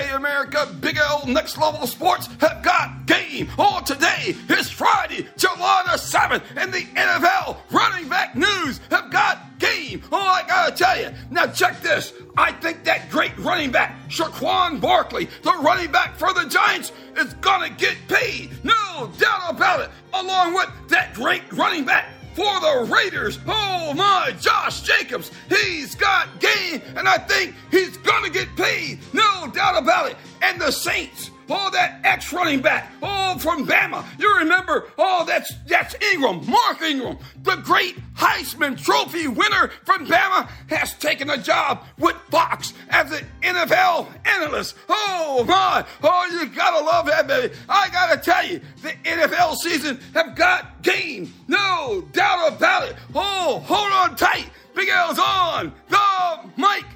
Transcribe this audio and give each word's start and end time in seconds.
America. 0.00 0.68
Big 0.80 0.96
L 0.96 1.26
Next 1.26 1.58
Level 1.58 1.86
Sports 1.86 2.26
have 2.40 2.62
got 2.62 3.06
game 3.06 3.48
on 3.58 3.84
today. 3.84 4.34
It's 4.48 4.70
Friday, 4.70 5.28
July 5.36 5.82
the 5.84 5.98
7th, 5.98 6.42
and 6.56 6.72
the 6.72 6.80
NFL 6.80 7.58
running 7.70 8.08
back 8.08 8.34
news 8.34 8.80
have 8.90 9.10
got 9.10 9.58
game. 9.58 10.02
Oh, 10.10 10.16
I 10.16 10.44
gotta 10.46 10.74
tell 10.74 10.98
you. 10.98 11.10
Now, 11.30 11.46
check 11.46 11.80
this. 11.82 12.12
I 12.36 12.52
think 12.52 12.84
that 12.84 13.10
great 13.10 13.36
running 13.38 13.70
back, 13.70 14.08
Saquon 14.08 14.80
Barkley, 14.80 15.28
the 15.42 15.52
running 15.62 15.92
back 15.92 16.16
for 16.16 16.32
the 16.32 16.46
Giants, 16.48 16.92
is 17.16 17.34
gonna 17.34 17.70
get 17.70 17.96
paid. 18.08 18.50
No 18.64 19.10
doubt 19.18 19.50
about 19.50 19.80
it. 19.80 19.90
Along 20.14 20.54
with 20.54 20.70
that 20.88 21.14
great 21.14 21.42
running 21.52 21.84
back 21.84 22.06
for 22.34 22.60
the 22.60 22.88
Raiders. 22.92 23.38
Oh 23.46 23.92
my, 23.94 24.34
Josh 24.40 24.82
Jacobs, 24.82 25.30
he's 25.48 25.94
got 25.94 26.28
game, 26.40 26.82
and 26.96 27.08
I 27.08 27.18
think 27.18 27.54
he's 27.70 27.96
gonna 27.98 28.30
get 28.30 28.54
paid. 28.56 29.00
No 29.12 29.48
doubt 29.48 29.80
about 29.82 30.10
it. 30.10 30.16
And 30.42 30.60
the 30.60 30.70
Saints. 30.70 31.30
Oh, 31.54 31.68
that 31.72 32.00
ex 32.02 32.32
running 32.32 32.62
back. 32.62 32.90
Oh, 33.02 33.36
from 33.38 33.66
Bama. 33.66 34.06
You 34.18 34.38
remember? 34.38 34.88
Oh, 34.96 35.26
that's 35.26 35.52
that's 35.66 35.94
Ingram, 36.12 36.48
Mark 36.48 36.80
Ingram, 36.80 37.18
the 37.42 37.56
great 37.56 37.94
Heisman 38.14 38.82
Trophy 38.82 39.28
winner 39.28 39.68
from 39.84 40.06
Bama, 40.06 40.48
has 40.68 40.94
taken 40.94 41.28
a 41.28 41.36
job 41.36 41.84
with 41.98 42.16
Fox 42.30 42.72
as 42.88 43.12
an 43.12 43.26
NFL 43.42 44.08
analyst. 44.24 44.76
Oh 44.88 45.44
my! 45.46 45.84
Oh, 46.02 46.26
you 46.32 46.46
gotta 46.46 46.82
love 46.82 47.04
that, 47.06 47.26
baby. 47.26 47.54
I 47.68 47.90
gotta 47.90 48.18
tell 48.18 48.46
you, 48.46 48.62
the 48.80 48.92
NFL 49.04 49.56
season 49.56 50.00
have 50.14 50.34
got 50.34 50.80
game. 50.80 51.34
No 51.48 52.08
doubt 52.12 52.54
about 52.54 52.88
it. 52.88 52.96
Oh, 53.14 53.62
hold 53.66 53.92
on 53.92 54.16
tight. 54.16 54.48
Big 54.74 54.88
L's 54.88 55.18
on 55.18 55.74
the 55.90 56.50
mic. 56.56 56.86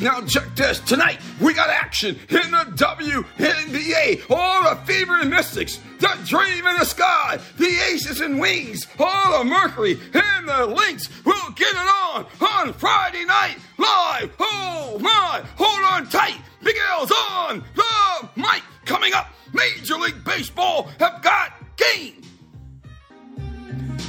Now 0.00 0.20
check 0.22 0.54
this. 0.56 0.80
Tonight, 0.80 1.20
we 1.40 1.54
got 1.54 1.70
action 1.70 2.18
in 2.28 2.50
the 2.50 2.64
WNBA. 2.76 4.24
All 4.30 4.62
the 4.68 4.76
Fever 4.84 5.20
and 5.20 5.30
Mystics, 5.30 5.78
the 5.98 6.10
Dream 6.24 6.66
in 6.66 6.76
the 6.78 6.84
Sky, 6.84 7.38
the 7.56 7.78
Aces 7.90 8.20
and 8.20 8.38
Wings, 8.38 8.86
all 8.98 9.38
the 9.38 9.44
Mercury 9.44 9.98
and 10.12 10.48
the 10.48 10.66
Lynx 10.66 11.08
will 11.24 11.50
get 11.54 11.68
it 11.68 11.76
on 11.76 12.26
on 12.40 12.72
Friday 12.72 13.24
night 13.24 13.56
live. 13.78 14.34
Oh 14.40 14.98
my, 15.00 15.42
hold 15.56 15.84
on 15.84 16.08
tight. 16.08 16.38
Big 16.62 16.76
L's 16.90 17.12
on 17.30 17.64
the 17.74 18.28
mic. 18.36 18.62
Coming 18.84 19.12
up, 19.14 19.28
Major 19.52 19.96
League 19.96 20.24
Baseball 20.24 20.90
have 20.98 21.22
got 21.22 21.52
game. 21.76 22.22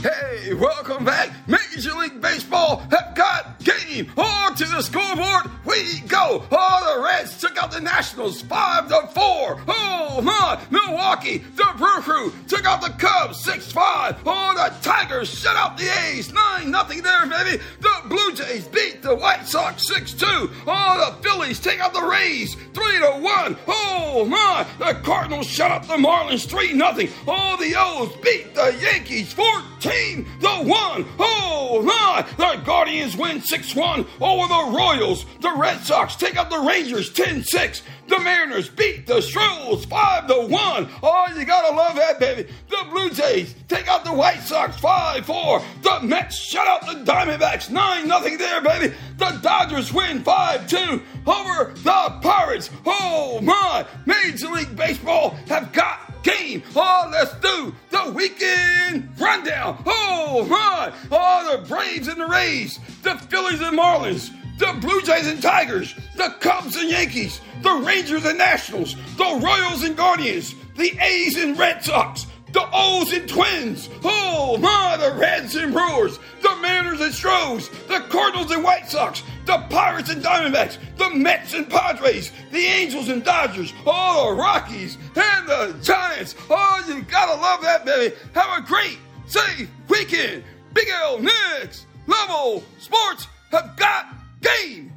Hey, 0.01 0.53
welcome 0.53 1.03
back. 1.05 1.31
Major 1.47 1.93
League 1.93 2.21
Baseball 2.21 2.77
have 2.91 3.15
got 3.15 3.59
game. 3.63 4.11
On 4.17 4.55
to 4.55 4.65
the 4.65 4.81
scoreboard 4.81 5.49
we 5.75 5.99
go. 6.01 6.45
Oh, 6.51 6.95
the 6.95 7.03
Reds 7.03 7.39
took 7.39 7.61
out 7.61 7.71
the 7.71 7.81
Nationals 7.81 8.41
5 8.41 8.89
to 8.89 9.07
4. 9.07 9.63
Oh, 9.67 10.21
my. 10.21 10.59
Milwaukee, 10.69 11.39
the 11.55 11.67
Brew 11.77 12.01
Crew 12.01 12.33
took 12.47 12.65
out 12.65 12.81
the 12.81 12.91
Cubs 12.91 13.43
6 13.43 13.71
5. 13.71 14.21
Oh, 14.25 14.53
the 14.53 14.73
Tigers 14.81 15.29
shut 15.29 15.55
out 15.55 15.77
the 15.77 15.89
A's 16.07 16.31
9 16.31 16.71
nothing 16.71 17.01
there, 17.01 17.25
baby. 17.25 17.61
The 17.79 17.91
Blue 18.05 18.33
Jays 18.33 18.67
beat 18.67 19.01
the 19.01 19.15
White 19.15 19.47
Sox 19.47 19.87
6 19.87 20.13
2. 20.13 20.25
Oh, 20.67 21.15
the 21.17 21.23
Phillies 21.23 21.59
take 21.59 21.79
out 21.79 21.93
the 21.93 22.01
Rays 22.01 22.55
3 22.55 22.99
to 22.99 23.19
1. 23.19 23.57
Oh, 23.67 24.25
my. 24.25 24.65
The 24.79 24.99
Cardinals 25.01 25.47
shut 25.47 25.71
out 25.71 25.87
the 25.87 25.95
Marlins 25.95 26.47
3 26.47 26.73
nothing. 26.73 27.09
Oh, 27.27 27.57
the 27.57 27.73
O's 27.77 28.15
beat 28.23 28.55
the 28.55 28.77
Yankees 28.81 29.33
14 29.33 30.27
the 30.39 30.47
1. 30.47 31.05
Oh, 31.19 31.81
my. 31.83 32.25
The 32.37 32.61
Guardians 32.63 33.17
win 33.17 33.41
6 33.41 33.75
1 33.75 34.05
over 34.21 34.47
the 34.47 34.77
Royals. 34.77 35.25
The 35.41 35.51
Red 35.65 35.83
Sox 35.83 36.15
take 36.15 36.37
out 36.37 36.51
the 36.51 36.59
Rangers 36.59 37.11
10 37.11 37.41
6. 37.43 37.81
The 38.07 38.19
Mariners 38.19 38.69
beat 38.69 39.07
the 39.07 39.19
Stros 39.19 39.83
5 39.85 40.27
to 40.27 40.45
1. 40.45 40.89
Oh, 41.01 41.25
you 41.35 41.43
gotta 41.43 41.75
love 41.75 41.95
that, 41.95 42.19
baby. 42.19 42.47
The 42.69 42.85
Blue 42.91 43.09
Jays 43.09 43.55
take 43.67 43.87
out 43.87 44.05
the 44.05 44.13
White 44.13 44.43
Sox 44.43 44.77
5 44.77 45.25
4. 45.25 45.61
The 45.81 46.01
Mets 46.03 46.37
shut 46.37 46.67
out 46.67 46.81
the 46.81 47.11
Diamondbacks 47.11 47.71
9 47.71 48.05
0 48.05 48.37
there, 48.37 48.61
baby. 48.61 48.93
The 49.17 49.39
Dodgers 49.41 49.91
win 49.91 50.21
5 50.21 50.67
2 50.67 51.01
over 51.25 51.73
the 51.73 52.19
Pirates. 52.21 52.69
Oh, 52.85 53.41
my. 53.41 53.87
Major 54.05 54.49
League 54.49 54.75
Baseball 54.75 55.31
have 55.47 55.73
got 55.73 56.21
game. 56.21 56.61
Oh, 56.75 57.09
let's 57.11 57.33
do 57.39 57.73
the 57.89 58.11
weekend 58.11 59.09
rundown. 59.19 59.81
Oh, 59.87 60.45
my. 60.47 60.93
Oh, 61.11 61.57
the 61.57 61.67
Braves 61.67 62.07
and 62.07 62.21
the 62.21 62.27
Rays, 62.27 62.79
the 63.01 63.15
Phillies 63.15 63.61
and 63.61 63.75
Marlins, 63.75 64.29
the 64.57 64.77
Blue 64.79 65.01
Jays 65.01 65.27
and 65.27 65.41
Tigers, 65.41 65.95
the 66.15 66.29
Cubs 66.39 66.77
and 66.77 66.89
Yankees, 66.89 67.41
the 67.61 67.73
Rangers 67.73 68.25
and 68.25 68.37
Nationals, 68.37 68.95
the 69.17 69.39
Royals 69.43 69.83
and 69.83 69.97
Guardians, 69.97 70.55
the 70.77 70.97
A's 70.99 71.37
and 71.37 71.57
Red 71.57 71.83
Sox, 71.83 72.25
the 72.51 72.67
O's 72.71 73.11
and 73.11 73.27
Twins. 73.27 73.89
Oh 74.03 74.57
my, 74.57 74.95
the 74.97 75.13
Reds 75.13 75.55
and 75.55 75.73
Brewers, 75.73 76.19
the 76.41 76.55
Mariners 76.61 77.01
and 77.01 77.13
Stros, 77.13 77.69
the 77.87 77.99
Cardinals 78.09 78.51
and 78.51 78.63
White 78.63 78.89
Sox, 78.89 79.23
the 79.45 79.57
Pirates 79.69 80.09
and 80.09 80.23
Diamondbacks, 80.23 80.77
the 80.97 81.09
Mets 81.09 81.53
and 81.53 81.69
Padres, 81.69 82.31
the 82.51 82.65
Angels 82.65 83.09
and 83.09 83.23
Dodgers, 83.25 83.73
oh, 83.85 84.29
the 84.29 84.41
Rockies 84.41 84.97
and 85.15 85.47
the 85.47 85.75
Giants. 85.81 86.35
Oh, 86.49 86.83
you 86.87 87.01
gotta 87.01 87.39
love 87.41 87.61
that, 87.61 87.85
baby. 87.85 88.15
Have 88.33 88.59
a 88.59 88.65
great, 88.65 88.99
safe 89.27 89.69
weekend. 89.89 90.43
Big 90.73 90.87
L 90.89 91.19
Next 91.19 91.87
Level 92.07 92.63
Sports 92.79 93.27
have 93.51 93.75
got 93.77 94.07
game. 94.45 94.91